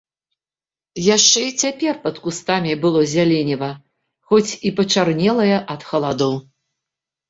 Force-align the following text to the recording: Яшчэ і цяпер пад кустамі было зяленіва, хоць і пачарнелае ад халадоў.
Яшчэ 1.15 1.43
і 1.49 1.51
цяпер 1.65 1.93
пад 2.07 2.15
кустамі 2.25 2.73
было 2.87 3.05
зяленіва, 3.13 3.71
хоць 4.31 4.47
і 4.51 4.69
пачарнелае 4.83 5.51
ад 5.73 5.81
халадоў. 5.95 6.33